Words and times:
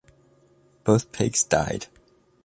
Both 0.83 1.11
pigs 1.11 1.43
died. 1.43 1.85